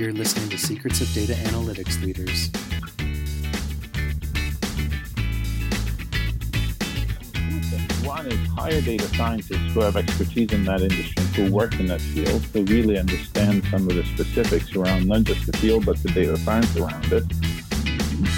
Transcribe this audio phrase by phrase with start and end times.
[0.00, 2.48] You're listening to Secrets of Data Analytics Leaders.
[8.02, 12.00] One is hire data scientists who have expertise in that industry, who work in that
[12.00, 16.08] field, who really understand some of the specifics around not just the field, but the
[16.08, 17.24] data science around it.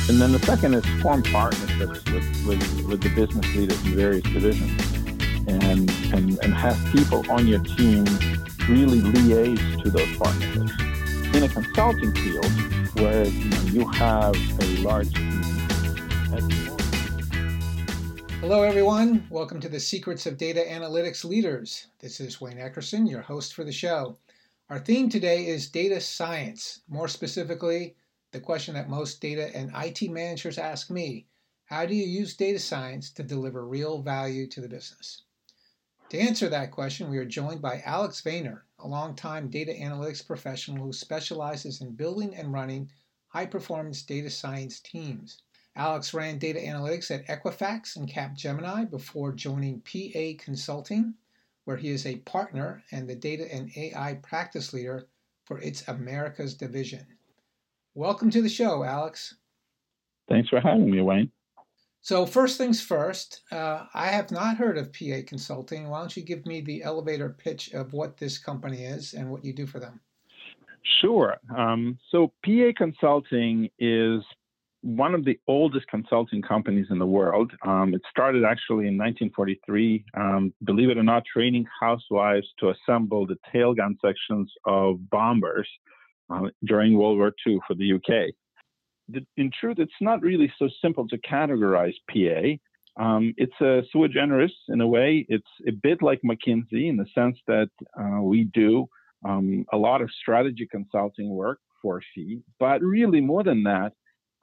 [0.09, 4.25] And then the second is form partnerships with, with, with the business leaders in various
[4.25, 4.83] divisions
[5.47, 8.05] and, and, and have people on your team
[8.69, 10.82] really liaise to those partnerships.
[11.43, 12.47] In a consulting field
[13.01, 15.13] where you, have a large
[18.39, 19.27] Hello, everyone.
[19.29, 21.89] Welcome to the Secrets of Data Analytics Leaders.
[21.99, 24.19] This is Wayne Eckerson, your host for the show.
[24.71, 26.83] Our theme today is data science.
[26.89, 27.97] More specifically,
[28.31, 31.27] the question that most data and IT managers ask me
[31.65, 35.23] How do you use data science to deliver real value to the business?
[36.11, 40.85] To answer that question, we are joined by Alex Vayner, a longtime data analytics professional
[40.85, 42.91] who specializes in building and running
[43.29, 45.43] high performance data science teams.
[45.77, 51.15] Alex ran data analytics at Equifax and Capgemini before joining PA Consulting,
[51.65, 55.07] where he is a partner and the data and AI practice leader
[55.45, 57.07] for its Americas division.
[57.95, 59.37] Welcome to the show, Alex.
[60.29, 61.31] Thanks for having me, Wayne.
[62.05, 65.89] So, first things first, uh, I have not heard of PA Consulting.
[65.89, 69.45] Why don't you give me the elevator pitch of what this company is and what
[69.45, 70.01] you do for them?
[71.01, 71.37] Sure.
[71.57, 74.21] Um, so, PA Consulting is
[74.81, 77.53] one of the oldest consulting companies in the world.
[77.65, 83.29] Um, it started actually in 1943, um, believe it or not, training housewives to assemble
[83.29, 85.69] the tail gun sections of bombers
[86.31, 88.35] uh, during World War II for the UK.
[89.37, 93.03] In truth, it's not really so simple to categorize PA.
[93.03, 95.27] Um, it's a sui generis in a way.
[95.29, 98.87] It's a bit like McKinsey in the sense that uh, we do
[99.25, 103.93] um, a lot of strategy consulting work for fee, but really more than that,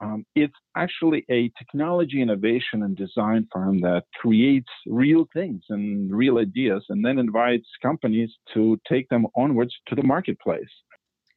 [0.02, 6.38] um, it's actually a technology innovation and design firm that creates real things and real
[6.38, 10.70] ideas and then invites companies to take them onwards to the marketplace.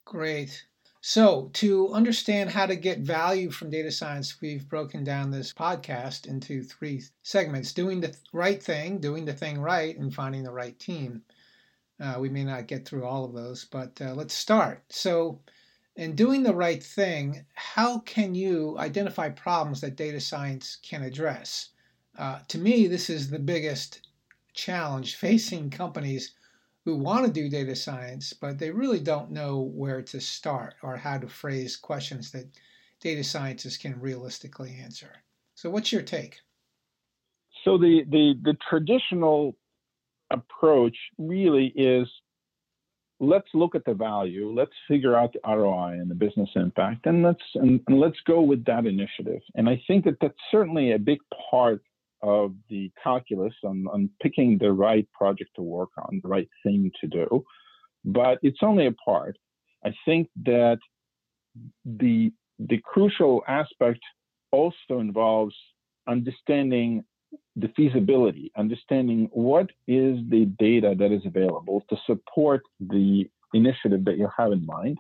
[0.05, 0.65] Great.
[1.05, 6.27] So, to understand how to get value from data science, we've broken down this podcast
[6.27, 10.79] into three segments doing the right thing, doing the thing right, and finding the right
[10.79, 11.23] team.
[11.99, 14.81] Uh, we may not get through all of those, but uh, let's start.
[14.93, 15.41] So,
[15.97, 21.71] in doing the right thing, how can you identify problems that data science can address?
[22.17, 24.07] Uh, to me, this is the biggest
[24.53, 26.31] challenge facing companies
[26.85, 30.97] who want to do data science, but they really don't know where to start or
[30.97, 32.47] how to phrase questions that
[32.99, 35.23] data scientists can realistically answer.
[35.55, 36.39] So, what's your take?
[37.63, 39.55] So, the, the, the traditional
[40.31, 42.07] approach really is
[43.19, 47.23] let's look at the value, let's figure out the ROI and the business impact, and
[47.23, 49.41] let's and, and, let's go with that initiative.
[49.55, 51.81] And I think that that's certainly a big part
[52.23, 56.89] of the calculus on, on picking the right project to work on, the right thing
[57.01, 57.43] to do.
[58.05, 59.37] But it's only a part.
[59.85, 60.79] I think that
[61.85, 63.99] the the crucial aspect
[64.51, 65.55] also involves
[66.07, 67.03] understanding
[67.55, 74.17] the feasibility, understanding what is the data that is available to support the initiative that
[74.17, 74.97] you have in mind,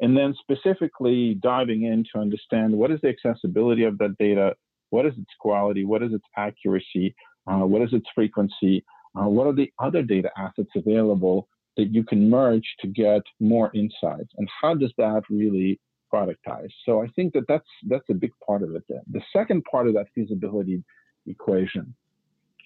[0.00, 4.54] and then specifically diving in to understand what is the accessibility of that data,
[4.90, 7.14] what is its quality, what is its accuracy,
[7.46, 8.84] uh, what is its frequency,
[9.18, 13.70] uh, what are the other data assets available that you can merge to get more
[13.74, 15.80] insights, and how does that really
[16.12, 16.70] productize?
[16.84, 18.82] So I think that that's that's a big part of it.
[18.88, 19.02] Then.
[19.10, 20.82] The second part of that feasibility
[21.26, 21.94] equation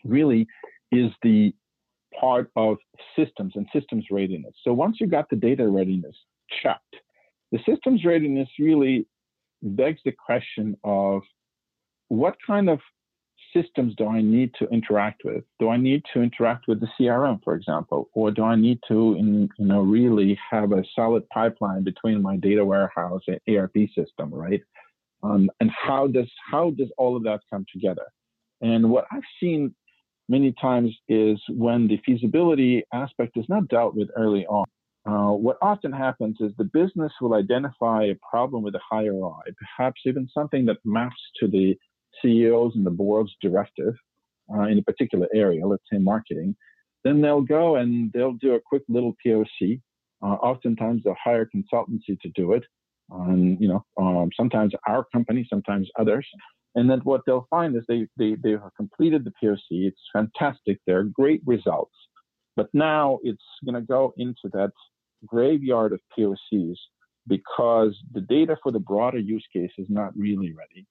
[0.04, 0.46] really
[0.90, 1.54] is the
[2.18, 2.76] part of
[3.16, 4.54] systems and systems readiness.
[4.64, 6.14] So once you got the data readiness
[6.62, 6.96] checked,
[7.52, 9.06] the systems readiness really
[9.62, 11.22] begs the question of
[12.12, 12.78] what kind of
[13.54, 15.44] systems do I need to interact with?
[15.58, 19.14] Do I need to interact with the CRM, for example, or do I need to,
[19.14, 24.32] in, you know, really have a solid pipeline between my data warehouse and ERP system,
[24.32, 24.60] right?
[25.22, 28.06] Um, and how does how does all of that come together?
[28.60, 29.74] And what I've seen
[30.28, 34.66] many times is when the feasibility aspect is not dealt with early on.
[35.04, 39.40] Uh, what often happens is the business will identify a problem with a high ROI,
[39.56, 41.76] perhaps even something that maps to the
[42.24, 43.94] CEO's and the board's directive
[44.54, 46.56] uh, in a particular area, let's say marketing.
[47.04, 49.80] Then they'll go and they'll do a quick little POC.
[50.22, 52.62] Uh, oftentimes they'll hire consultancy to do it.
[53.10, 56.26] And, you know, um, sometimes our company, sometimes others.
[56.74, 59.88] And then what they'll find is they, they, they have completed the POC.
[59.88, 60.78] It's fantastic.
[60.86, 61.94] They're great results.
[62.56, 64.70] But now it's going to go into that
[65.26, 66.76] graveyard of POCs
[67.26, 70.86] because the data for the broader use case is not really ready,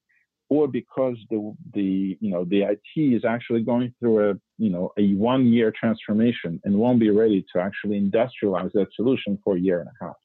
[0.51, 4.91] or because the the you know the IT is actually going through a you know
[4.97, 9.59] a one year transformation and won't be ready to actually industrialize that solution for a
[9.59, 10.17] year and a half.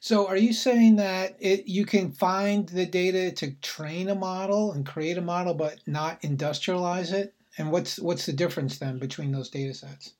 [0.00, 4.72] So, are you saying that it, you can find the data to train a model
[4.72, 7.34] and create a model, but not industrialize it?
[7.56, 10.14] And what's what's the difference then between those data sets?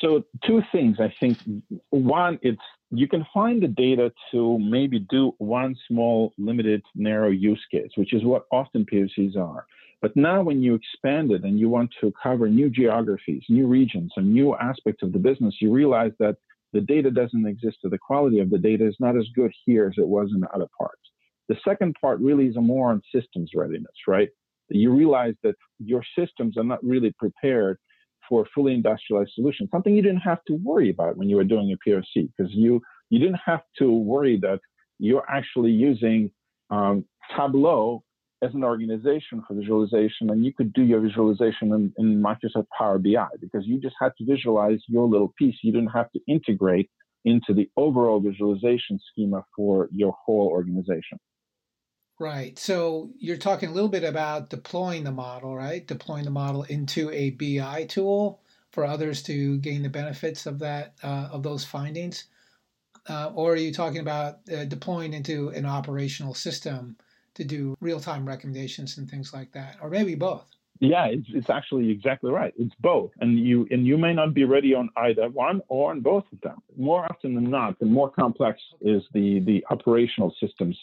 [0.00, 0.96] So, two things.
[0.98, 1.38] I think
[1.90, 2.60] one, it's
[2.94, 8.12] you can find the data to maybe do one small, limited, narrow use case, which
[8.12, 9.66] is what often POCs are.
[10.02, 14.12] But now, when you expand it and you want to cover new geographies, new regions,
[14.16, 16.36] and new aspects of the business, you realize that
[16.72, 19.86] the data doesn't exist or the quality of the data is not as good here
[19.86, 21.00] as it was in other parts.
[21.48, 24.28] The second part really is more on systems readiness, right?
[24.68, 27.78] You realize that your systems are not really prepared
[28.32, 31.44] for a fully industrialized solution, something you didn't have to worry about when you were
[31.44, 32.80] doing a POC, because you,
[33.10, 34.58] you didn't have to worry that
[34.98, 36.30] you're actually using
[36.70, 37.04] um,
[37.36, 38.02] Tableau
[38.42, 42.98] as an organization for visualization, and you could do your visualization in, in, Microsoft Power
[42.98, 45.56] BI because you just had to visualize your little piece.
[45.62, 46.88] You didn't have to integrate
[47.26, 51.18] into the overall visualization schema for your whole organization.
[52.22, 52.56] Right.
[52.56, 55.84] So you're talking a little bit about deploying the model, right?
[55.84, 58.40] Deploying the model into a BI tool
[58.70, 62.24] for others to gain the benefits of that uh, of those findings,
[63.08, 66.96] uh, or are you talking about uh, deploying into an operational system?
[67.34, 70.44] to do real time recommendations and things like that, or maybe both.
[70.80, 72.52] Yeah, it's, it's actually exactly right.
[72.58, 76.00] It's both, and you and you may not be ready on either one or on
[76.00, 76.60] both of them.
[76.76, 80.76] More often than not, the more complex is the the operational systems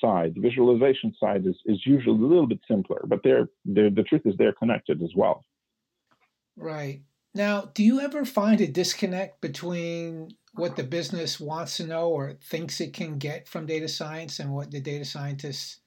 [0.00, 0.34] side.
[0.34, 4.22] The visualization side is, is usually a little bit simpler, but they're, they're the truth
[4.24, 5.44] is they're connected as well.
[6.56, 7.02] Right.
[7.34, 12.34] Now, do you ever find a disconnect between what the business wants to know or
[12.42, 15.80] thinks it can get from data science and what the data scientists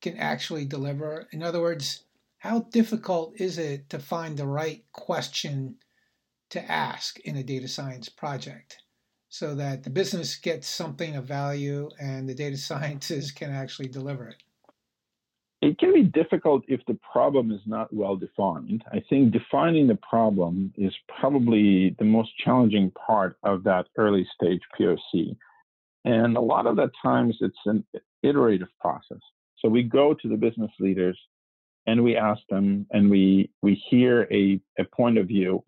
[0.00, 1.28] can actually deliver?
[1.32, 2.04] In other words,
[2.38, 5.76] how difficult is it to find the right question
[6.48, 8.78] to ask in a data science project
[9.30, 14.28] so that the business gets something of value and the data scientists can actually deliver
[14.28, 14.42] it?
[15.62, 18.82] it can be difficult if the problem is not well defined.
[18.92, 24.60] I think defining the problem is probably the most challenging part of that early stage
[24.78, 25.36] POC.
[26.04, 27.84] And a lot of the times it's an
[28.22, 29.20] iterative process.
[29.58, 31.18] So we go to the business leaders
[31.86, 35.62] and we ask them and we we hear a, a point of view.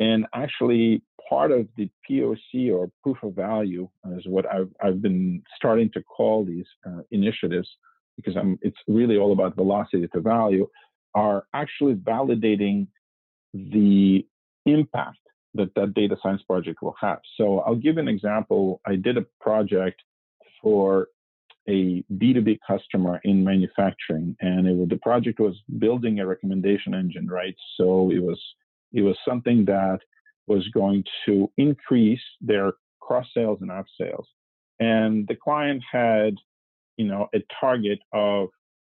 [0.00, 5.42] And actually part of the POC or proof of value is what I've, I've been
[5.56, 7.68] starting to call these uh, initiatives
[8.16, 10.68] because I'm, it's really all about velocity to value,
[11.14, 12.86] are actually validating
[13.52, 14.26] the
[14.66, 15.18] impact
[15.54, 17.20] that that data science project will have.
[17.36, 18.80] So I'll give an example.
[18.86, 20.02] I did a project
[20.60, 21.08] for
[21.68, 27.26] a B2B customer in manufacturing, and it was, the project was building a recommendation engine,
[27.28, 27.54] right?
[27.76, 28.40] So it was
[28.92, 29.98] it was something that
[30.46, 34.28] was going to increase their cross sales and up sales.
[34.80, 36.34] And the client had
[36.96, 38.48] you know, a target of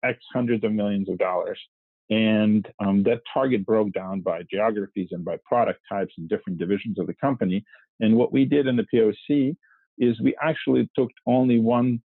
[0.04, 1.58] X hundreds of millions of dollars.
[2.10, 6.98] And um, that target broke down by geographies and by product types and different divisions
[6.98, 7.64] of the company.
[8.00, 9.56] And what we did in the POC
[9.98, 12.02] is we actually took only one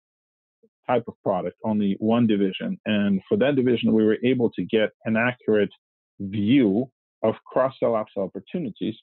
[0.88, 2.80] type of product, only one division.
[2.86, 5.72] And for that division, we were able to get an accurate
[6.20, 6.90] view
[7.22, 8.96] of cross sell upsell opportunities.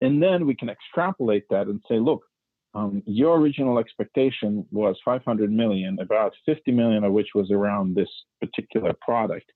[0.00, 2.22] And then we can extrapolate that and say, look,
[2.74, 8.08] um, your original expectation was 500 million, about 50 million of which was around this
[8.40, 9.46] particular product.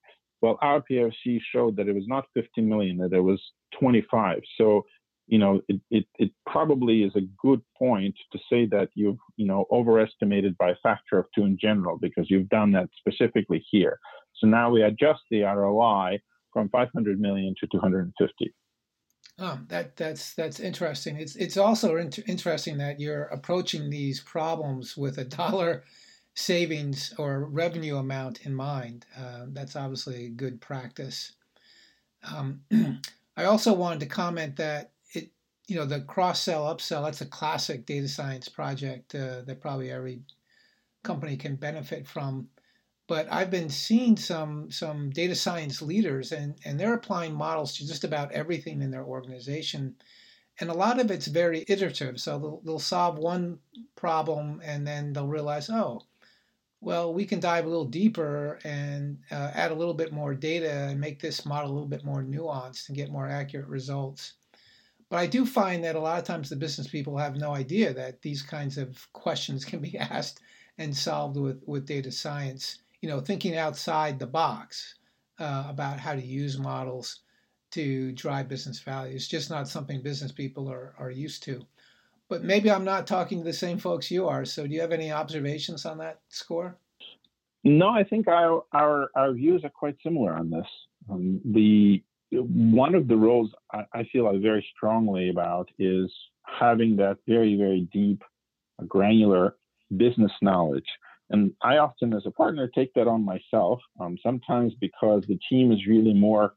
[0.41, 3.43] Well, our POC showed that it was not 50 million, that it was
[3.81, 4.39] 25.
[4.57, 4.87] So,
[5.27, 9.47] you know, it, it, it probably is a good point to say that you've, you
[9.47, 13.99] know, overestimated by a factor of two in general because you've done that specifically here.
[14.37, 16.21] So now we adjust the ROI
[16.53, 18.55] from 500 million to 250.
[19.39, 21.17] Oh, that that's that's interesting.
[21.17, 25.85] It's it's also inter- interesting that you're approaching these problems with a dollar
[26.35, 29.07] savings or revenue amount in mind.
[29.17, 31.33] Uh, that's obviously a good practice.
[32.35, 32.63] Um,
[33.37, 35.31] I also wanted to comment that it,
[35.69, 37.05] you know, the cross sell upsell.
[37.05, 40.23] That's a classic data science project uh, that probably every
[41.05, 42.49] company can benefit from
[43.09, 47.87] but I've been seeing some some data science leaders and and they're applying models to
[47.87, 49.97] just about everything in their organization.
[50.61, 52.21] And a lot of it's very iterative.
[52.21, 53.61] So they'll, they'll solve one
[53.97, 56.03] problem and then they'll realize oh
[56.81, 60.71] well we can dive a little deeper and uh, add a little bit more data
[60.71, 64.35] and make this model a little bit more nuanced and get more accurate results.
[65.11, 67.95] But I do find that a lot of times the business people have no idea
[67.95, 70.41] that these kinds of questions can be asked
[70.77, 72.79] and solved with, with data science.
[73.01, 74.97] You know, thinking outside the box
[75.39, 77.21] uh, about how to use models
[77.71, 79.15] to drive business value.
[79.15, 81.65] It's just not something business people are, are used to.
[82.29, 84.45] But maybe I'm not talking to the same folks you are.
[84.45, 86.77] So do you have any observations on that score?
[87.65, 90.67] No, I think our our, our views are quite similar on this.
[91.11, 96.13] Um, the one of the roles I, I feel very strongly about is
[96.47, 98.23] having that very very deep,
[98.87, 99.57] granular
[99.97, 100.87] business knowledge.
[101.31, 103.81] And I often, as a partner, take that on myself.
[104.01, 106.55] Um, sometimes because the team is really more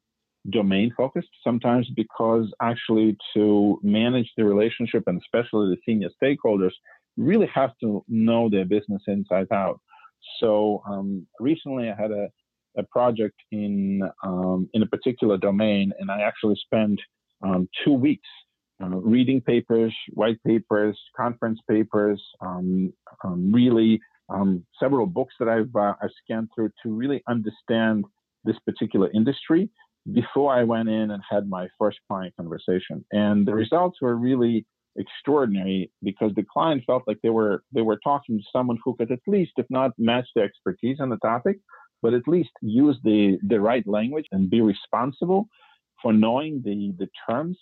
[0.49, 1.29] domain focused.
[1.43, 6.71] Sometimes because actually to manage the relationship and especially the senior stakeholders
[7.17, 9.79] really have to know their business inside out.
[10.39, 12.29] So um, recently I had a,
[12.77, 16.99] a project in um, in a particular domain, and I actually spent
[17.43, 18.27] um, two weeks
[18.81, 23.99] uh, reading papers, white papers, conference papers, um, um, really
[24.33, 28.05] um, several books that I've, uh, I've scanned through to really understand
[28.43, 29.69] this particular industry
[30.13, 33.05] before I went in and had my first client conversation.
[33.11, 34.65] And the results were really
[34.97, 39.11] extraordinary because the client felt like they were they were talking to someone who could
[39.11, 41.57] at least, if not match the expertise on the topic,
[42.01, 45.47] but at least use the the right language and be responsible
[46.01, 47.57] for knowing the the terms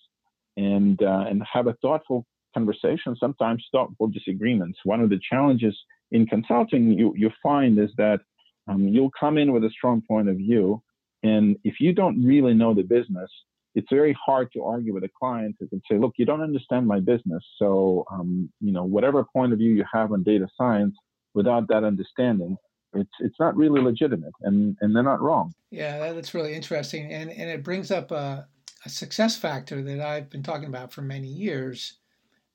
[0.58, 3.16] and uh, and have a thoughtful conversation.
[3.20, 4.80] Sometimes thoughtful disagreements.
[4.84, 5.78] One of the challenges
[6.12, 8.20] in consulting you you find is that
[8.68, 10.82] um, you'll come in with a strong point of view,
[11.24, 13.30] and if you don't really know the business,
[13.76, 16.88] it's very hard to argue with a client who can say, look, you don't understand
[16.88, 17.44] my business.
[17.58, 20.96] So, um, you know, whatever point of view you have on data science,
[21.34, 22.58] without that understanding,
[22.94, 25.54] it's it's not really legitimate, and and they're not wrong.
[25.70, 28.48] Yeah, that's really interesting, and and it brings up a,
[28.86, 32.00] a success factor that I've been talking about for many years,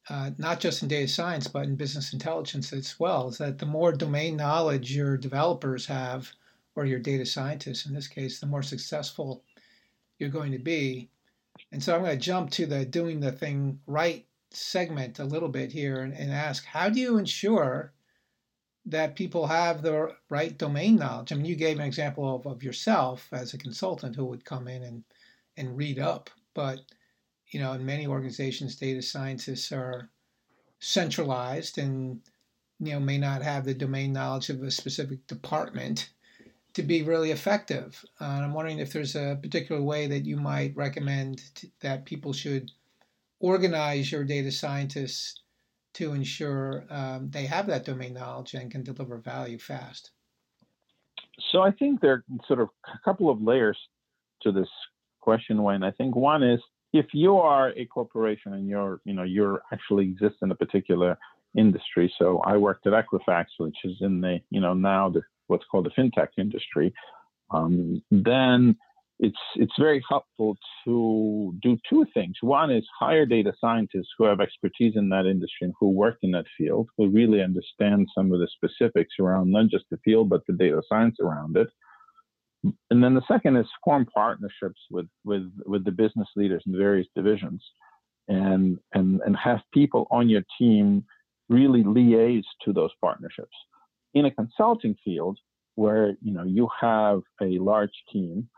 [0.08, 3.28] uh, not just in data science but in business intelligence as well.
[3.28, 6.32] Is that the more domain knowledge your developers have,
[6.76, 9.44] or your data scientists in this case, the more successful
[10.18, 11.08] you're going to be.
[11.72, 15.48] And so I'm going to jump to the doing the thing right segment a little
[15.48, 17.92] bit here and, and ask how do you ensure
[18.86, 21.32] that people have the right domain knowledge?
[21.32, 24.68] I mean, you gave an example of, of yourself as a consultant who would come
[24.68, 25.04] in and,
[25.56, 26.80] and read up, but
[27.54, 30.10] you know, in many organizations, data scientists are
[30.80, 32.20] centralized and
[32.80, 36.10] you know may not have the domain knowledge of a specific department
[36.72, 38.04] to be really effective.
[38.20, 42.04] Uh, and I'm wondering if there's a particular way that you might recommend to, that
[42.04, 42.72] people should
[43.38, 45.40] organize your data scientists
[45.92, 50.10] to ensure um, they have that domain knowledge and can deliver value fast.
[51.52, 53.78] So I think there are sort of a couple of layers
[54.42, 54.68] to this
[55.20, 55.84] question, Wayne.
[55.84, 56.60] I think one is
[56.94, 61.18] if you are a corporation and you're, you know, you're actually exist in a particular
[61.58, 62.12] industry.
[62.18, 65.86] So I worked at Equifax, which is in the, you know, now the what's called
[65.86, 66.94] the fintech industry,
[67.50, 68.76] um, then
[69.18, 72.36] it's it's very helpful to do two things.
[72.42, 76.30] One is hire data scientists who have expertise in that industry and who work in
[76.30, 80.42] that field, who really understand some of the specifics around not just the field but
[80.46, 81.68] the data science around it.
[82.90, 87.06] And then the second is form partnerships with with with the business leaders in various
[87.14, 87.62] divisions,
[88.28, 91.04] and and and have people on your team
[91.48, 93.56] really liaise to those partnerships.
[94.14, 95.38] In a consulting field
[95.74, 98.48] where you know you have a large team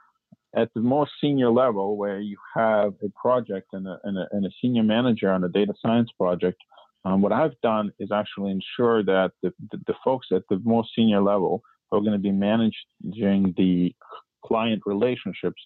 [0.55, 4.47] at the most senior level where you have a project and a, and a, and
[4.47, 6.59] a senior manager on a data science project
[7.05, 10.91] um, what i've done is actually ensure that the, the, the folks at the most
[10.95, 13.95] senior level who are going to be managing the
[14.45, 15.61] client relationships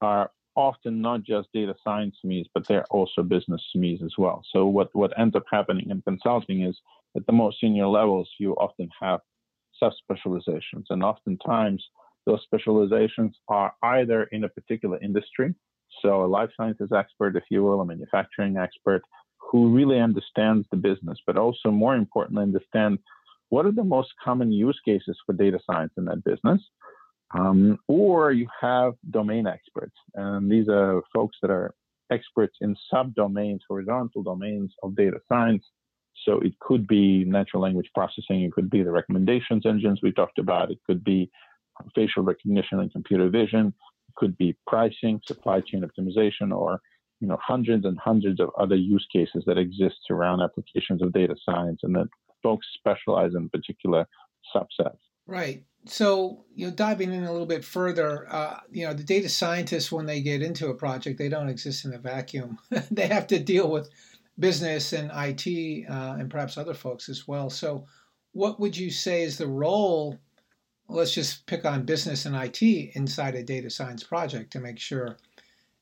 [0.00, 4.42] are often not just data science SMEs, but they're also business SMEs as well.
[4.52, 6.78] So what, what ends up happening in consulting is
[7.16, 9.20] at the most senior levels, you often have
[9.82, 10.84] subspecializations.
[10.90, 11.84] And oftentimes,
[12.24, 15.54] those specializations are either in a particular industry,
[16.02, 19.02] so a life sciences expert, if you will, a manufacturing expert
[19.38, 22.98] who really understands the business, but also more importantly, understand
[23.48, 26.60] what are the most common use cases for data science in that business.
[27.34, 31.74] Um, or you have domain experts, and these are folks that are
[32.12, 35.64] experts in subdomains, horizontal domains of data science,
[36.24, 40.38] so it could be natural language processing, it could be the recommendations engines we talked
[40.38, 41.30] about, it could be
[41.94, 43.74] facial recognition and computer vision,
[44.08, 46.80] it could be pricing, supply chain optimization, or
[47.20, 51.34] you know hundreds and hundreds of other use cases that exist around applications of data
[51.44, 52.08] science, and that
[52.46, 54.06] folks specialize in particular
[54.54, 54.98] subsets.
[55.26, 55.64] Right.
[55.86, 59.90] so you know, diving in a little bit further, uh, you know, the data scientists
[59.90, 62.58] when they get into a project, they don't exist in a vacuum.
[62.92, 63.90] they have to deal with
[64.38, 67.50] business and IT uh, and perhaps other folks as well.
[67.50, 67.86] So,
[68.32, 70.16] what would you say is the role?
[70.88, 72.62] Let's just pick on business and IT
[72.94, 75.16] inside a data science project to make sure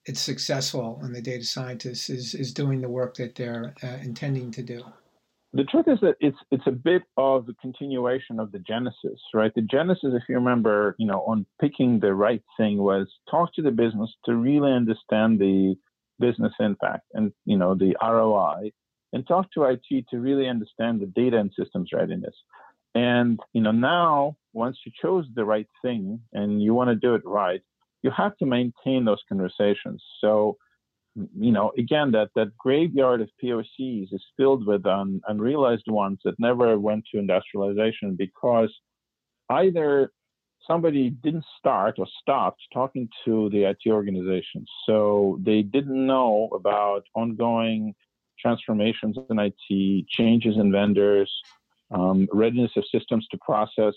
[0.06, 4.50] it's successful and the data scientist is, is doing the work that they're uh, intending
[4.52, 4.82] to do?
[5.56, 9.52] The truth is that it's it's a bit of a continuation of the genesis, right?
[9.54, 13.62] The genesis, if you remember, you know, on picking the right thing was talk to
[13.62, 15.76] the business to really understand the
[16.18, 18.72] business impact and you know the ROI,
[19.12, 22.34] and talk to IT to really understand the data and systems readiness.
[22.96, 27.14] And you know now, once you chose the right thing and you want to do
[27.14, 27.62] it right,
[28.02, 30.02] you have to maintain those conversations.
[30.20, 30.56] So,
[31.16, 36.34] you know, again, that, that graveyard of POCs is filled with un, unrealized ones that
[36.38, 38.72] never went to industrialization because
[39.50, 40.10] either
[40.66, 44.68] somebody didn't start or stopped talking to the IT organizations.
[44.86, 47.94] So they didn't know about ongoing
[48.38, 51.32] transformations in IT, changes in vendors,
[51.90, 53.94] um, readiness of systems to process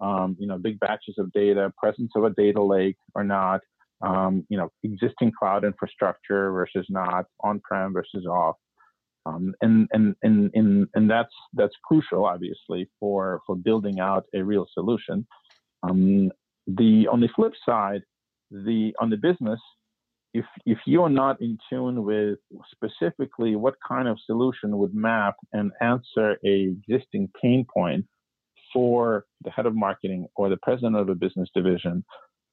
[0.00, 3.60] um, you know, big batches of data, presence of a data lake or not,
[4.02, 8.56] um, you know, existing cloud infrastructure versus not, on-prem versus off.
[9.26, 14.42] Um, and, and, and, and, and that's, that's crucial, obviously, for, for building out a
[14.42, 15.26] real solution.
[15.82, 16.30] Um,
[16.66, 18.02] the, on the flip side,
[18.50, 19.60] the, on the business,
[20.32, 22.38] if, if you are not in tune with
[22.72, 28.06] specifically what kind of solution would map and answer a existing pain point,
[28.72, 32.04] for the head of marketing or the president of a business division,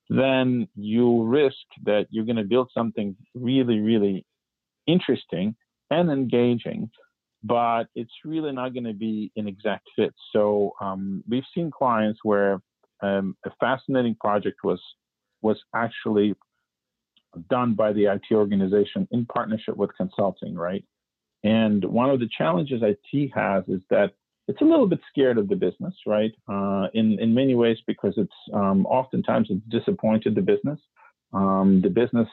[0.09, 4.25] then you risk that you're going to build something really, really
[4.85, 5.55] interesting
[5.91, 6.89] and engaging,
[7.43, 10.13] but it's really not going to be an exact fit.
[10.33, 12.61] So um, we've seen clients where
[13.01, 14.81] um, a fascinating project was
[15.41, 16.33] was actually
[17.49, 20.83] done by the IT organization in partnership with consulting, right?
[21.43, 24.13] And one of the challenges IT has is that
[24.47, 26.31] it's a little bit scared of the business, right?
[26.49, 30.79] Uh, in in many ways because it's um, oftentimes it's disappointed the business.
[31.33, 32.29] Um, the business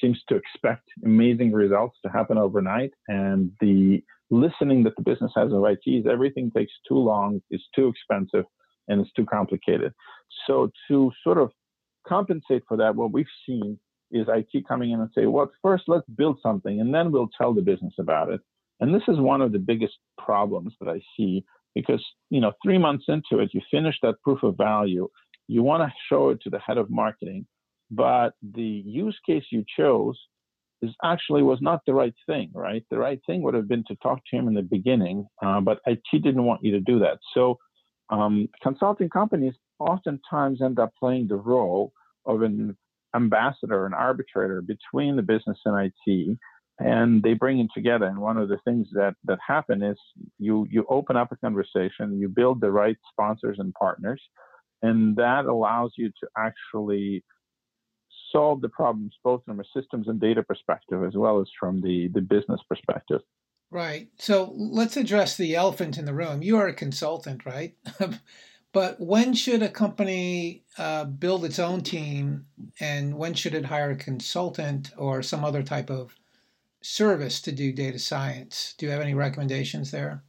[0.00, 5.52] seems to expect amazing results to happen overnight, and the listening that the business has
[5.52, 8.46] of IT is everything takes too long, is too expensive,
[8.88, 9.92] and it's too complicated.
[10.46, 11.50] So to sort of
[12.08, 13.78] compensate for that, what we've seen
[14.10, 17.52] is IT coming in and say, well, first let's build something, and then we'll tell
[17.52, 18.40] the business about it.
[18.82, 22.78] And this is one of the biggest problems that I see because, you know, three
[22.78, 25.08] months into it, you finish that proof of value.
[25.46, 27.46] You want to show it to the head of marketing,
[27.92, 30.18] but the use case you chose
[30.82, 32.84] is actually was not the right thing, right?
[32.90, 35.78] The right thing would have been to talk to him in the beginning, uh, but
[35.86, 37.18] IT didn't want you to do that.
[37.34, 37.58] So
[38.10, 41.92] um, consulting companies oftentimes end up playing the role
[42.26, 42.76] of an
[43.14, 46.36] ambassador, an arbitrator between the business and IT
[46.84, 48.06] and they bring it together.
[48.06, 49.98] And one of the things that that happen is
[50.38, 54.22] you you open up a conversation, you build the right sponsors and partners,
[54.82, 57.24] and that allows you to actually
[58.30, 62.08] solve the problems both from a systems and data perspective as well as from the
[62.14, 63.20] the business perspective.
[63.70, 64.08] Right.
[64.18, 66.42] So let's address the elephant in the room.
[66.42, 67.74] You are a consultant, right?
[68.74, 72.44] but when should a company uh, build its own team,
[72.80, 76.14] and when should it hire a consultant or some other type of
[76.82, 78.74] service to do data science.
[78.76, 80.24] Do you have any recommendations there?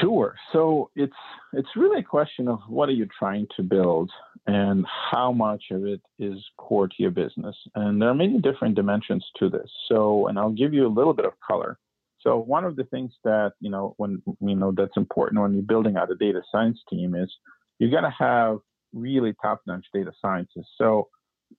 [0.00, 0.34] Sure.
[0.52, 1.12] So it's
[1.52, 4.10] it's really a question of what are you trying to build
[4.46, 7.56] and how much of it is core to your business.
[7.74, 9.70] And there are many different dimensions to this.
[9.88, 11.78] So and I'll give you a little bit of color.
[12.20, 15.62] So one of the things that, you know, when you know that's important when you're
[15.62, 17.32] building out a data science team is
[17.78, 18.58] you got to have
[18.92, 20.72] really top-notch data scientists.
[20.78, 21.08] So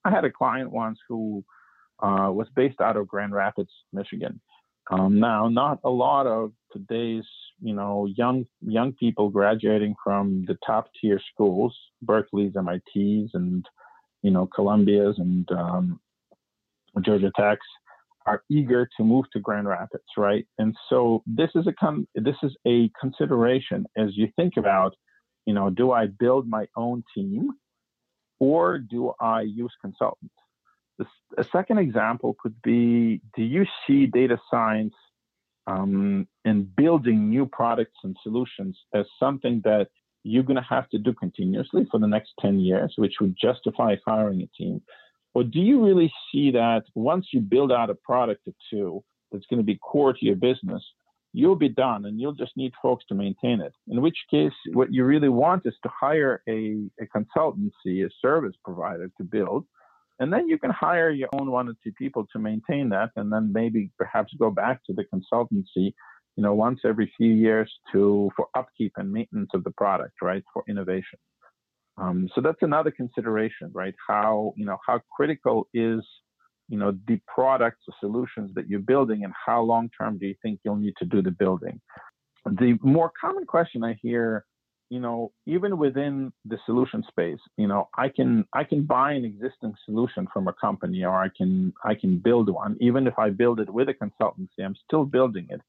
[0.03, 1.45] I had a client once who
[2.01, 4.39] uh, was based out of Grand Rapids, Michigan.
[4.89, 7.25] Um, now, not a lot of today's,
[7.61, 13.65] you know, young young people graduating from the top tier schools, Berkeley's, MIT's, and
[14.21, 15.99] you know, Columbia's and um,
[17.03, 17.65] Georgia Tech's,
[18.25, 20.45] are eager to move to Grand Rapids, right?
[20.57, 24.95] And so this is a con- this is a consideration as you think about,
[25.45, 27.51] you know, do I build my own team,
[28.39, 30.33] or do I use consultants?
[31.37, 34.93] A second example could be do you see data science
[35.67, 39.89] um, and building new products and solutions as something that
[40.23, 43.95] you're going to have to do continuously for the next 10 years, which would justify
[44.05, 44.81] hiring a team?
[45.33, 49.45] Or do you really see that once you build out a product or two that's
[49.47, 50.83] going to be core to your business,
[51.33, 53.73] you'll be done and you'll just need folks to maintain it.
[53.87, 58.55] In which case, what you really want is to hire a, a consultancy, a service
[58.63, 59.65] provider to build.
[60.19, 63.31] And then you can hire your own one or two people to maintain that, and
[63.31, 65.93] then maybe perhaps go back to the consultancy,
[66.35, 70.43] you know, once every few years to for upkeep and maintenance of the product, right,
[70.53, 71.19] for innovation.
[71.97, 73.93] Um, so that's another consideration, right?
[74.07, 76.01] How you know how critical is
[76.67, 80.35] you know the products or solutions that you're building, and how long term do you
[80.41, 81.79] think you'll need to do the building?
[82.45, 84.45] The more common question I hear,
[84.89, 89.25] you know, even within the solution space, you know, I can I can buy an
[89.25, 92.77] existing solution from a company, or I can I can build one.
[92.79, 95.61] Even if I build it with a consultancy, I'm still building it.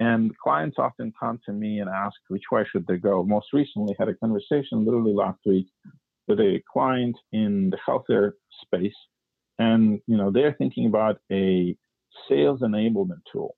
[0.00, 3.22] And clients often come to me and ask which way should they go.
[3.22, 5.68] Most recently, had a conversation literally last week
[6.26, 8.96] with a client in the healthcare space,
[9.58, 11.76] and you know they're thinking about a
[12.28, 13.54] sales enablement tool,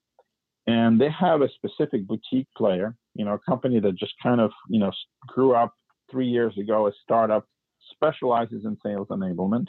[0.67, 4.51] and they have a specific boutique player, you know, a company that just kind of
[4.69, 4.91] you know
[5.27, 5.73] grew up
[6.09, 7.45] three years ago, a startup
[7.91, 9.67] specializes in sales enablement.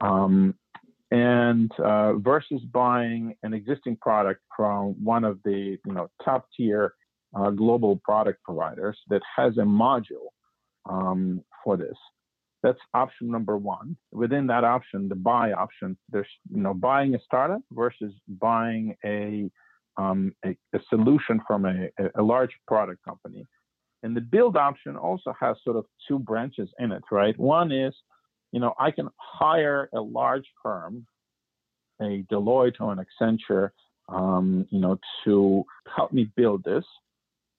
[0.00, 0.54] Um,
[1.10, 6.94] and uh, versus buying an existing product from one of the you know top tier
[7.36, 10.28] uh, global product providers that has a module
[10.88, 11.96] um, for this.
[12.62, 13.96] That's option number one.
[14.12, 19.50] Within that option, the buy option, there's you know buying a startup versus buying a
[19.96, 23.46] um, a, a, solution from a, a large product company.
[24.02, 27.38] And the build option also has sort of two branches in it, right?
[27.38, 27.94] One is
[28.54, 31.04] you know, I can hire a large firm,
[32.00, 33.70] a Deloitte or an Accenture,
[34.08, 35.64] um, you know, to
[35.96, 36.84] help me build this,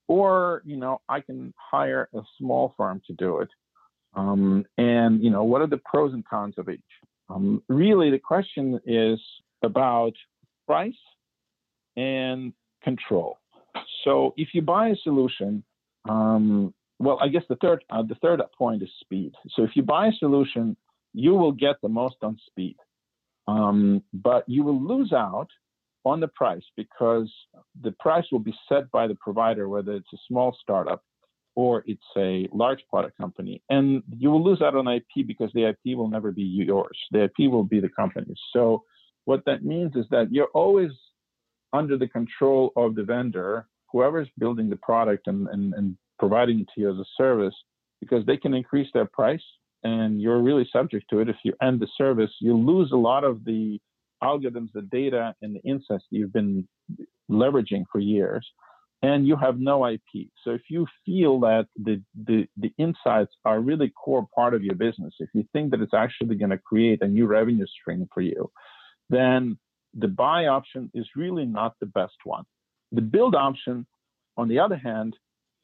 [0.08, 3.50] or you know, I can hire a small firm to do it.
[4.13, 6.80] Um, and you know, what are the pros and cons of each?
[7.30, 9.19] Um, really, the question is
[9.63, 10.13] about
[10.65, 10.93] price
[11.97, 12.53] and
[12.84, 13.38] control.
[14.03, 15.63] So, if you buy a solution,
[16.08, 19.34] um, well, I guess the third uh, the third point is speed.
[19.55, 20.77] So, if you buy a solution
[21.15, 22.75] you will get the most on speed.
[23.47, 25.47] Um, but you will lose out
[26.03, 27.31] on the price because
[27.81, 31.03] the price will be set by the provider, whether it's a small startup
[31.55, 33.63] or it's a large product company.
[33.69, 36.97] And you will lose out on IP because the IP will never be yours.
[37.12, 38.39] The IP will be the company's.
[38.51, 38.84] So
[39.23, 40.91] what that means is that you're always
[41.75, 46.67] under the control of the vendor, whoever's building the product and, and, and providing it
[46.73, 47.55] to you as a service,
[47.99, 49.43] because they can increase their price
[49.83, 51.29] and you're really subject to it.
[51.29, 53.79] If you end the service, you lose a lot of the
[54.23, 56.67] algorithms, the data, and the insights you've been
[57.29, 58.47] leveraging for years,
[59.03, 60.29] and you have no IP.
[60.43, 64.75] So if you feel that the, the, the insights are really core part of your
[64.75, 68.21] business, if you think that it's actually going to create a new revenue stream for
[68.21, 68.51] you,
[69.09, 69.57] then
[69.95, 72.43] the buy option is really not the best one.
[72.91, 73.86] The build option,
[74.38, 75.15] on the other hand,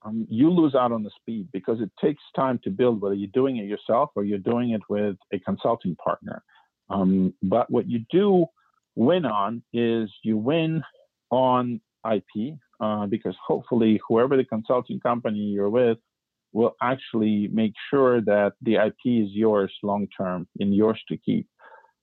[0.03, 3.29] um, you lose out on the speed because it takes time to build, whether you're
[3.33, 6.43] doing it yourself or you're doing it with a consulting partner.
[6.89, 8.47] Um, but what you do
[8.95, 10.83] win on is you win
[11.29, 11.79] on
[12.11, 15.97] IP uh, because hopefully whoever the consulting company you're with
[16.53, 21.47] will actually make sure that the IP is yours long term and yours to keep.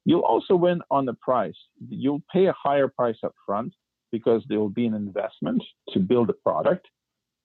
[0.09, 1.59] You'll also win on the price.
[1.87, 3.75] You'll pay a higher price up front
[4.11, 6.87] because there will be an investment to build a product.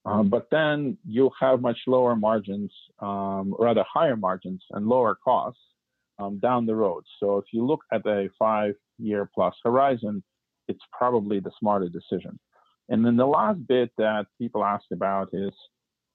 [0.06, 5.60] Um, but then you'll have much lower margins, um, rather higher margins and lower costs
[6.20, 7.04] um, down the road.
[7.20, 10.24] So if you look at a five year plus horizon,
[10.70, 12.40] it's probably the smarter decision.
[12.88, 15.52] And then the last bit that people ask about is,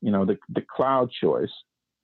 [0.00, 1.52] you know, the, the cloud choice.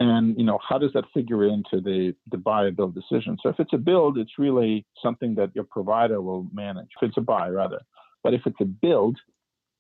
[0.04, 3.38] And, you know, how does that figure into the, the buy or build decision?
[3.42, 6.88] So if it's a build, it's really something that your provider will manage.
[7.00, 7.80] If it's a buy, rather.
[8.22, 9.18] But if it's a build,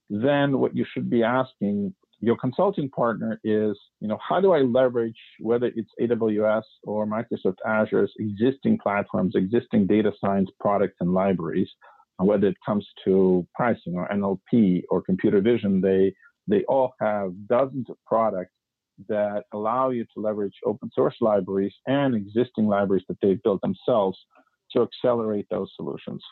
[0.08, 4.60] then what you should be asking your consulting partner is, you know, how do I
[4.60, 11.68] leverage whether it's AWS or Microsoft Azure's existing platforms, existing data science products and libraries,
[12.18, 16.14] whether it comes to pricing or NLP or computer vision, they
[16.46, 18.52] they all have dozens of products
[19.08, 24.18] that allow you to leverage open source libraries and existing libraries that they've built themselves
[24.72, 26.22] to accelerate those solutions.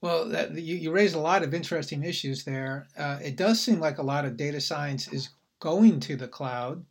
[0.00, 2.88] Well, that, you, you raise a lot of interesting issues there.
[2.98, 6.84] Uh, it does seem like a lot of data science is going to the cloud.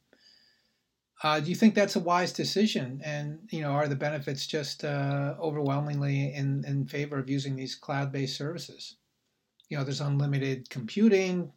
[1.23, 3.01] Uh, do you think that's a wise decision?
[3.03, 7.75] And you know, are the benefits just uh, overwhelmingly in, in favor of using these
[7.75, 8.95] cloud-based services?
[9.69, 11.51] You know, there's unlimited computing,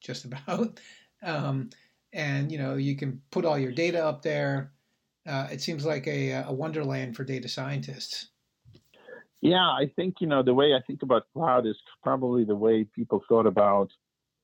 [0.00, 0.80] just about,
[1.22, 1.70] um,
[2.12, 4.72] and you know, you can put all your data up there.
[5.26, 8.28] Uh, it seems like a, a wonderland for data scientists.
[9.40, 12.84] Yeah, I think you know the way I think about cloud is probably the way
[12.84, 13.90] people thought about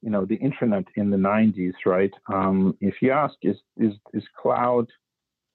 [0.03, 2.12] you know the internet in the 90s, right?
[2.33, 4.87] Um, if you ask, is is is cloud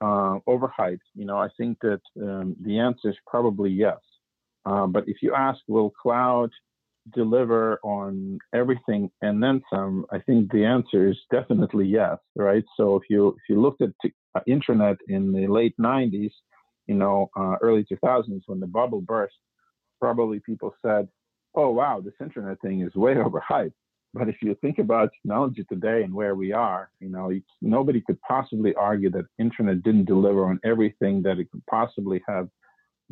[0.02, 1.08] uh, overhyped?
[1.16, 4.00] You know, I think that um, the answer is probably yes.
[4.66, 6.52] Uh, but if you ask, will cloud
[7.14, 10.06] deliver on everything and then some?
[10.12, 12.64] I think the answer is definitely yes, right?
[12.78, 16.32] So if you if you looked at t- uh, internet in the late 90s,
[16.88, 19.36] you know, uh, early 2000s when the bubble burst,
[20.00, 21.08] probably people said,
[21.56, 23.74] "Oh wow, this internet thing is way overhyped."
[24.14, 28.20] But if you think about technology today and where we are, you know, nobody could
[28.22, 32.50] possibly argue that internet didn't deliver on everything that it could possibly have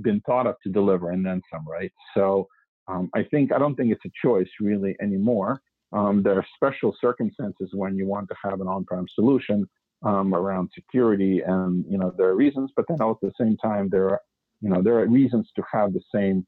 [0.02, 1.92] been thought of to deliver and then some, right?
[2.16, 2.48] So
[2.88, 5.62] um, I think I don't think it's a choice really anymore.
[5.94, 9.68] Um, there are special circumstances when you want to have an on-prem solution
[10.04, 13.90] um, around security, and you know there are reasons, but then at the same time
[13.90, 14.22] there are
[14.62, 16.46] you know there are reasons to have the same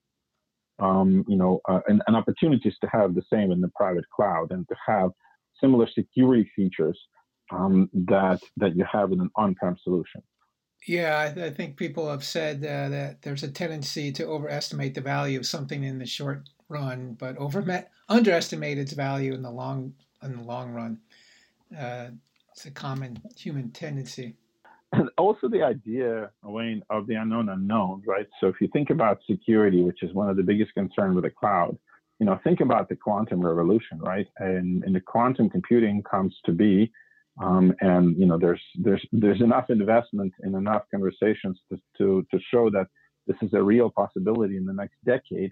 [0.79, 4.51] um, you know, uh, and, and, opportunities to have the same in the private cloud
[4.51, 5.11] and to have
[5.59, 6.97] similar security features
[7.51, 10.21] um, that that you have in an on-prem solution.
[10.87, 15.01] Yeah, I, I think people have said uh, that there's a tendency to overestimate the
[15.01, 19.93] value of something in the short run, but over underestimate its value in the long
[20.23, 20.99] in the long run.
[21.77, 22.07] Uh,
[22.51, 24.35] it's a common human tendency
[24.93, 28.27] and also the idea, Wayne, of the unknown unknown, right?
[28.39, 31.29] So if you think about security, which is one of the biggest concerns with the
[31.29, 31.77] cloud,
[32.19, 34.27] you know, think about the quantum revolution, right?
[34.37, 36.91] And, and the quantum computing comes to be,
[37.39, 42.39] um, and you know, there's there's there's enough investment and enough conversations to, to to
[42.51, 42.87] show that
[43.27, 45.51] this is a real possibility in the next decade.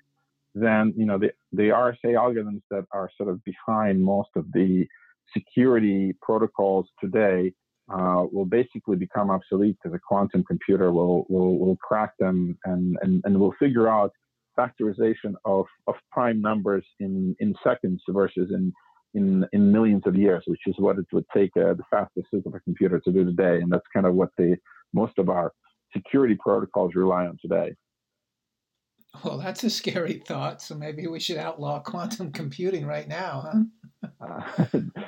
[0.54, 4.86] Then you know the the RSA algorithms that are sort of behind most of the
[5.34, 7.54] security protocols today
[7.90, 12.98] uh, will basically become obsolete because a quantum computer will, will, will crack them and,
[13.02, 14.12] and, and will figure out
[14.58, 18.74] factorization of, of prime numbers in, in seconds versus in,
[19.14, 23.02] in, in millions of years, which is what it would take uh, the fastest supercomputer
[23.04, 23.62] to do today.
[23.62, 24.58] And that's kind of what the
[24.94, 25.52] most of our
[25.96, 27.76] security protocols rely on today.
[29.24, 30.62] Well, that's a scary thought.
[30.62, 33.66] So maybe we should outlaw quantum computing right now,
[34.02, 34.10] huh?
[34.22, 34.66] uh,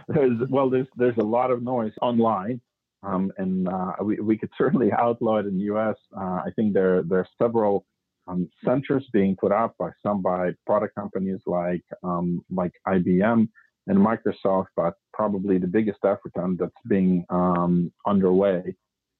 [0.08, 2.60] there's, well, there's there's a lot of noise online,
[3.04, 5.96] um, and uh, we, we could certainly outlaw it in the U.S.
[6.16, 7.86] Uh, I think there there are several
[8.28, 13.48] um, centers being put up by some by product companies like um, like IBM
[13.90, 18.76] and Microsoft, but probably the biggest effort that's being um, underway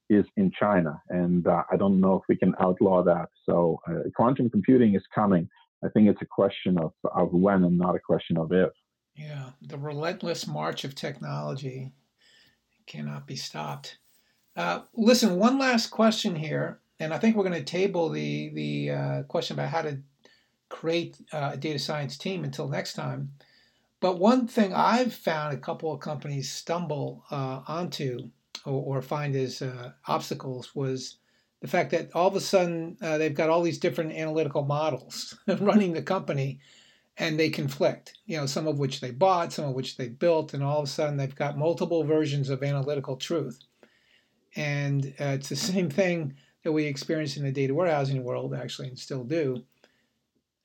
[0.10, 3.30] is in China, and uh, I don't know if we can outlaw that.
[3.46, 5.50] So uh, quantum computing is coming.
[5.84, 8.70] I think it's a question of, of when and not a question of if.
[9.16, 11.92] Yeah, the relentless march of technology
[12.88, 13.98] cannot be stopped.
[14.56, 18.92] Uh, listen, one last question here, and I think we're going to table the the
[18.92, 20.00] uh, question about how to
[20.70, 23.32] create uh, a data science team until next time.
[24.02, 28.30] But one thing I've found a couple of companies stumble uh, onto
[28.66, 31.18] or, or, find as uh, obstacles was
[31.62, 35.38] the fact that all of a sudden uh, they've got all these different analytical models
[35.60, 36.60] running the company
[37.18, 38.18] and they conflict.
[38.26, 40.86] You know, some of which they bought, some of which they built, and all of
[40.86, 43.60] a sudden they've got multiple versions of analytical truth.
[44.56, 48.88] And uh, it's the same thing that we experience in the data warehousing world, actually,
[48.88, 49.64] and still do.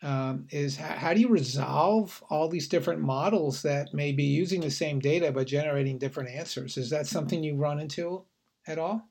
[0.04, 4.60] Um, is how, how do you resolve all these different models that may be using
[4.60, 6.76] the same data but generating different answers?
[6.76, 8.22] Is that something you run into
[8.66, 9.08] at all?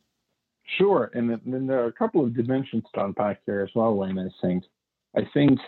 [0.78, 4.20] Sure, and then there are a couple of dimensions to unpack here as well, Wayne.
[4.20, 4.66] I think,
[5.18, 5.60] I think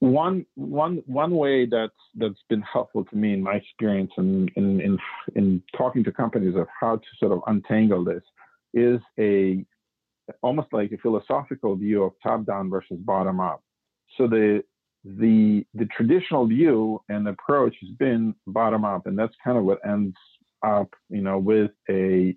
[0.00, 4.80] one one one way that's that's been helpful to me in my experience in in
[4.80, 4.98] in,
[5.34, 8.22] in talking to companies of how to sort of untangle this
[8.74, 9.64] is a
[10.42, 13.62] almost like a philosophical view of top down versus bottom up.
[14.16, 14.62] So the
[15.04, 19.78] the the traditional view and approach has been bottom up, and that's kind of what
[19.88, 20.16] ends
[20.64, 22.36] up, you know, with a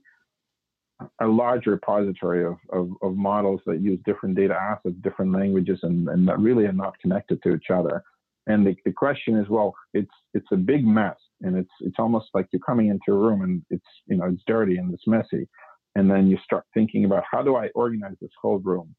[1.20, 6.08] a large repository of, of, of, models that use different data assets, different languages, and,
[6.10, 8.04] and that really are not connected to each other.
[8.46, 12.28] And the, the question is, well, it's it's a big mess, and it's it's almost
[12.34, 15.48] like you're coming into a room and it's you know it's dirty and it's messy,
[15.96, 18.96] and then you start thinking about how do I organize this whole room,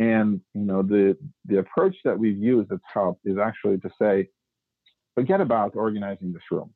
[0.00, 4.28] and you know the the approach that we've used that's helped is actually to say,
[5.14, 6.72] forget about organizing this room.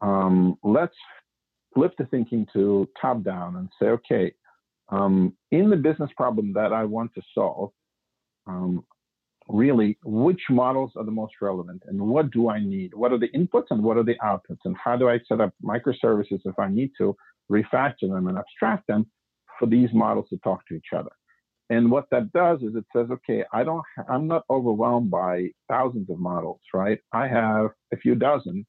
[0.00, 0.96] Um, let's
[1.72, 4.32] flip the thinking to top down and say, okay,
[4.90, 7.70] um, in the business problem that I want to solve,
[8.46, 8.84] um,
[9.48, 12.92] really, which models are the most relevant and what do I need?
[12.94, 14.64] What are the inputs and what are the outputs?
[14.64, 17.16] And how do I set up microservices if I need to
[17.50, 19.06] refactor them and abstract them
[19.58, 21.10] for these models to talk to each other?
[21.70, 26.08] And what that does is it says, okay, I don't, I'm not overwhelmed by thousands
[26.08, 26.98] of models, right?
[27.12, 28.66] I have a few dozen,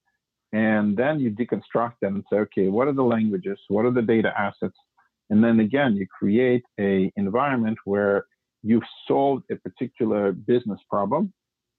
[0.52, 3.58] and then you deconstruct them and say, okay, what are the languages?
[3.70, 4.76] What are the data assets?
[5.30, 8.26] And then again, you create a environment where
[8.64, 11.32] you've solved a particular business problem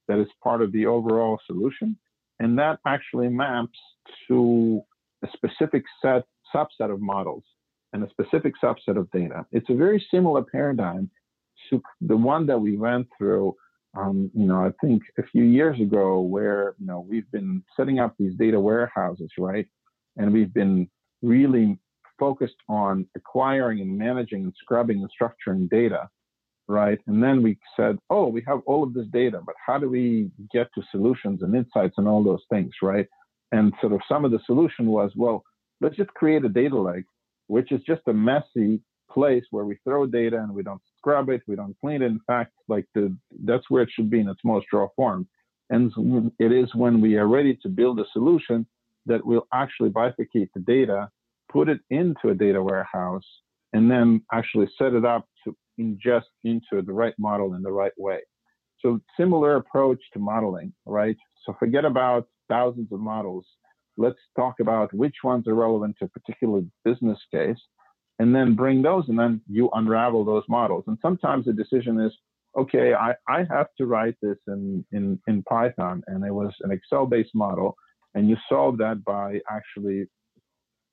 [0.08, 1.98] that is part of the overall solution,
[2.38, 3.78] and that actually maps
[4.28, 4.80] to
[5.22, 7.44] a specific set subset of models
[7.92, 9.44] and a specific subset of data.
[9.52, 11.10] It's a very similar paradigm
[11.68, 13.54] to the one that we went through,
[13.96, 17.98] um, you know, I think a few years ago, where you know we've been setting
[17.98, 19.66] up these data warehouses, right,
[20.16, 20.88] and we've been
[21.22, 21.78] really
[22.18, 26.08] focused on acquiring and managing and scrubbing and structuring data,
[26.68, 27.00] right?
[27.06, 30.30] And then we said, oh, we have all of this data, but how do we
[30.52, 33.06] get to solutions and insights and all those things, right?
[33.52, 35.42] And sort of some of the solution was, well,
[35.80, 37.06] let's just create a data lake
[37.50, 41.42] which is just a messy place where we throw data and we don't scrub it,
[41.48, 42.06] we don't clean it.
[42.06, 45.26] In fact, like the that's where it should be in its most raw form.
[45.68, 48.66] And it is when we are ready to build a solution
[49.06, 51.10] that we'll actually bifurcate the data,
[51.50, 53.26] put it into a data warehouse,
[53.72, 57.96] and then actually set it up to ingest into the right model in the right
[57.98, 58.20] way.
[58.80, 61.16] So similar approach to modeling, right?
[61.44, 63.46] So forget about thousands of models
[63.96, 67.58] let's talk about which ones are relevant to a particular business case
[68.18, 70.84] and then bring those and then you unravel those models.
[70.86, 72.12] And sometimes the decision is
[72.56, 76.70] okay i, I have to write this in, in, in python and it was an
[76.70, 77.76] excel based model
[78.14, 80.06] and you solve that by actually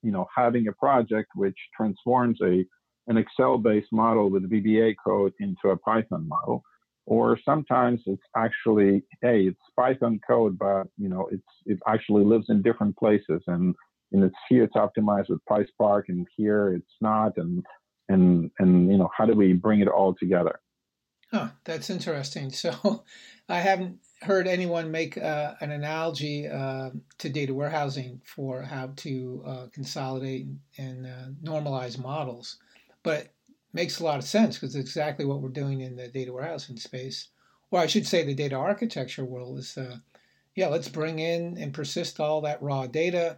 [0.03, 2.65] you know having a project which transforms a
[3.07, 6.61] an excel based model with vba code into a python model
[7.07, 12.47] or sometimes it's actually hey it's python code but you know it's it actually lives
[12.49, 13.41] in different places.
[13.47, 13.73] And
[14.11, 17.37] and it's here it's optimized with PySpark and here it's not.
[17.37, 17.65] And
[18.09, 20.59] and and you know how do we bring it all together?
[21.31, 22.51] Huh that's interesting.
[22.51, 23.03] So
[23.49, 26.89] i haven't heard anyone make uh, an analogy uh,
[27.19, 32.57] to data warehousing for how to uh, consolidate and uh, normalize models.
[33.03, 33.33] But
[33.77, 36.77] makes a lot of sense because it's exactly what we're doing in the data warehousing
[36.77, 37.27] space.
[37.69, 39.97] Or I should say the data architecture world is, uh,
[40.55, 43.37] yeah, let's bring in and persist all that raw data,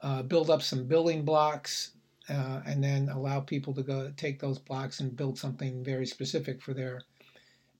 [0.00, 1.92] uh, build up some building blocks,
[2.28, 6.60] uh, and then allow people to go take those blocks and build something very specific
[6.60, 7.00] for their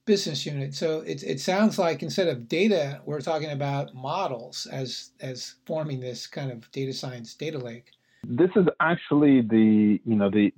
[0.04, 0.74] business unit.
[0.74, 5.98] So it, it sounds like instead of data, we're talking about models as as forming
[5.98, 7.90] this kind of data science data lake.
[8.24, 10.52] This is actually the you know the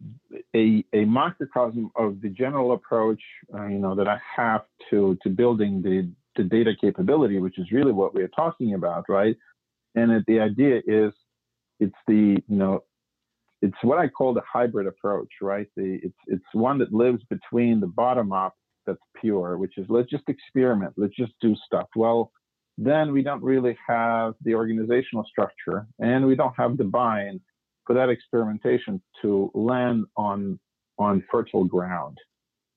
[0.55, 3.21] a, a microcosm of the general approach
[3.55, 7.71] uh, you know that I have to to building the the data capability, which is
[7.73, 9.37] really what we're talking about, right?
[9.95, 11.13] And it, the idea is
[11.81, 12.85] it's the you know
[13.63, 15.67] it's what I call the hybrid approach, right?
[15.77, 18.55] The it's it's one that lives between the bottom up
[18.87, 21.89] that's pure, which is let's just experiment, let's just do stuff.
[21.95, 22.33] Well,
[22.79, 27.41] then we don't really have the organizational structure and we don't have the buy-in
[27.87, 30.59] for that experimentation to land on
[30.99, 32.19] on fertile ground.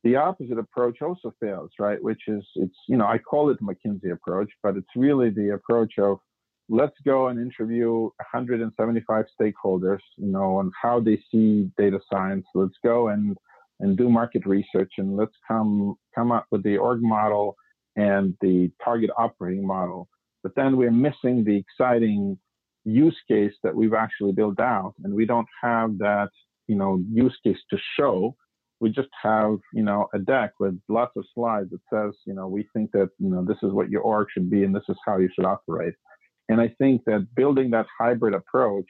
[0.03, 2.01] The opposite approach also fails, right?
[2.01, 5.93] Which is it's you know I call it McKinsey approach, but it's really the approach
[5.97, 6.19] of
[6.69, 12.45] let's go and interview 175 stakeholders, you know, on how they see data science.
[12.53, 13.37] Let's go and
[13.79, 17.55] and do market research and let's come come up with the org model
[17.95, 20.07] and the target operating model.
[20.41, 22.37] But then we're missing the exciting
[22.86, 26.30] use case that we've actually built out and we don't have that
[26.67, 28.36] you know use case to show.
[28.80, 32.48] We just have you know a deck with lots of slides that says you know
[32.48, 34.98] we think that you know this is what your org should be and this is
[35.06, 35.93] how you should operate.
[36.50, 38.88] And i think that building that hybrid approach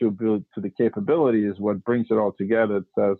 [0.00, 2.78] to build to the capability is what brings it all together.
[2.78, 3.16] It says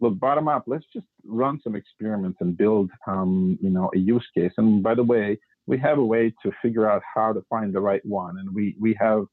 [0.00, 4.26] look bottom up let's just run some experiments and build um, you know a use
[4.36, 4.52] case.
[4.56, 7.80] And by the way we have a way to figure out how to find the
[7.80, 8.38] right one.
[8.38, 9.24] And we, we have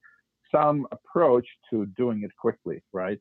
[0.54, 3.20] some approach to doing it quickly, right?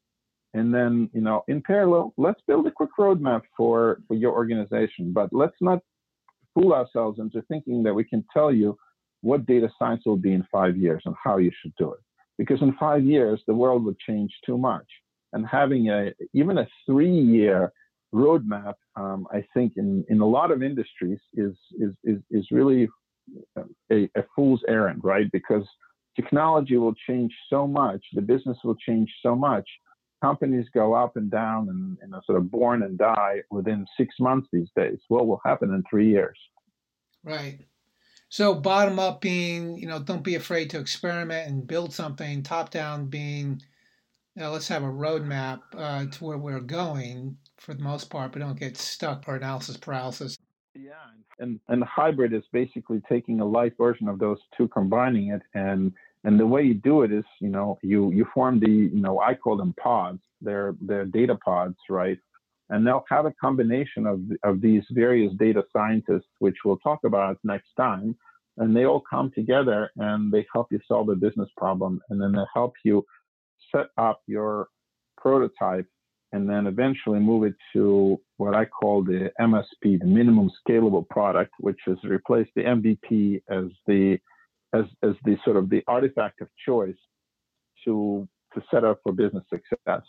[0.55, 5.13] And then, you know, in parallel, let's build a quick roadmap for, for your organization,
[5.13, 5.81] but let's not
[6.55, 8.77] fool ourselves into thinking that we can tell you
[9.21, 12.01] what data science will be in five years and how you should do it.
[12.39, 14.87] Because in five years, the world would change too much.
[15.33, 17.73] And having a even a three year
[18.15, 22.89] roadmap, um, I think in, in a lot of industries is, is, is, is really
[23.91, 25.31] a, a fool's errand, right?
[25.33, 25.65] Because
[26.17, 29.69] technology will change so much, the business will change so much.
[30.21, 34.17] Companies go up and down and, and are sort of born and die within six
[34.19, 34.99] months these days.
[35.09, 36.37] What will happen in three years?
[37.23, 37.61] Right.
[38.29, 42.43] So bottom up being, you know, don't be afraid to experiment and build something.
[42.43, 43.63] Top down being,
[44.37, 48.41] Now let's have a roadmap uh, to where we're going for the most part, but
[48.41, 50.37] don't get stuck or analysis paralysis.
[50.81, 50.93] Yeah,
[51.41, 55.93] and and hybrid is basically taking a light version of those two, combining it, and
[56.25, 59.21] and the way you do it is, you know, you you form the, you know,
[59.21, 60.21] I call them pods.
[60.41, 62.19] They're they're data pods, right?
[62.71, 67.39] And they'll have a combination of of these various data scientists, which we'll talk about
[67.43, 68.17] next time,
[68.59, 72.33] and they all come together and they help you solve a business problem, and then
[72.33, 73.05] they help you
[73.75, 74.69] set up your
[75.17, 75.87] prototype
[76.33, 81.53] and then eventually move it to what I call the MSP, the minimum scalable product,
[81.59, 84.19] which has replaced the MVP as the
[84.75, 86.97] as as the sort of the artifact of choice
[87.85, 90.03] to to set up for business success.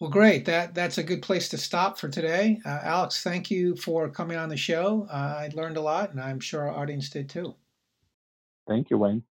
[0.00, 0.46] Well, great.
[0.46, 2.60] That that's a good place to stop for today.
[2.64, 5.06] Uh, Alex, thank you for coming on the show.
[5.08, 7.54] Uh, I learned a lot, and I'm sure our audience did too.
[8.66, 9.22] Thank you, Wayne.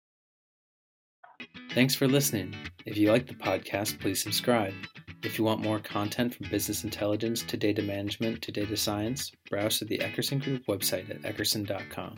[1.72, 2.56] Thanks for listening.
[2.86, 4.74] If you like the podcast, please subscribe.
[5.24, 9.78] If you want more content from business intelligence to data management to data science, browse
[9.80, 12.16] to the Eckerson Group website at eckerson.com.